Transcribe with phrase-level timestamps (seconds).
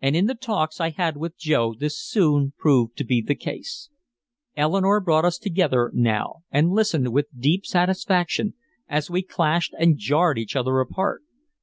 [0.00, 3.90] And in the talks I had with Joe this soon proved to be the case.
[4.56, 8.54] Eleanore brought us together now and listened with deep satisfaction
[8.88, 11.20] as we clashed and jarred each other apart.